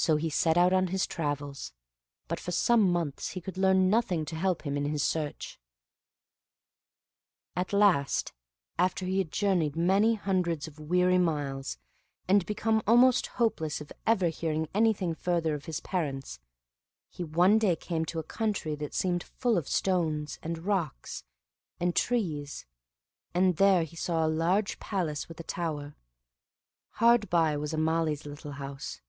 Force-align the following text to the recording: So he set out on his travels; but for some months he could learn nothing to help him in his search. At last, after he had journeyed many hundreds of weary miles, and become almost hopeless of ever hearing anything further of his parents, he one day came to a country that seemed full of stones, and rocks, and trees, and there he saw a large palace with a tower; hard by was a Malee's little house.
So 0.00 0.14
he 0.14 0.30
set 0.30 0.56
out 0.56 0.72
on 0.72 0.86
his 0.94 1.08
travels; 1.08 1.72
but 2.28 2.38
for 2.38 2.52
some 2.52 2.82
months 2.92 3.30
he 3.30 3.40
could 3.40 3.58
learn 3.58 3.90
nothing 3.90 4.24
to 4.26 4.36
help 4.36 4.62
him 4.62 4.76
in 4.76 4.84
his 4.84 5.02
search. 5.02 5.58
At 7.56 7.72
last, 7.72 8.32
after 8.78 9.04
he 9.06 9.18
had 9.18 9.32
journeyed 9.32 9.74
many 9.74 10.14
hundreds 10.14 10.68
of 10.68 10.78
weary 10.78 11.18
miles, 11.18 11.78
and 12.28 12.46
become 12.46 12.80
almost 12.86 13.26
hopeless 13.26 13.80
of 13.80 13.90
ever 14.06 14.28
hearing 14.28 14.68
anything 14.72 15.16
further 15.16 15.52
of 15.56 15.64
his 15.64 15.80
parents, 15.80 16.38
he 17.10 17.24
one 17.24 17.58
day 17.58 17.74
came 17.74 18.04
to 18.04 18.20
a 18.20 18.34
country 18.38 18.76
that 18.76 18.94
seemed 18.94 19.24
full 19.24 19.58
of 19.58 19.66
stones, 19.66 20.38
and 20.44 20.58
rocks, 20.58 21.24
and 21.80 21.96
trees, 21.96 22.66
and 23.34 23.56
there 23.56 23.82
he 23.82 23.96
saw 23.96 24.24
a 24.24 24.28
large 24.30 24.78
palace 24.78 25.26
with 25.26 25.40
a 25.40 25.42
tower; 25.42 25.96
hard 26.98 27.28
by 27.28 27.56
was 27.56 27.72
a 27.74 27.76
Malee's 27.76 28.24
little 28.24 28.52
house. 28.52 29.00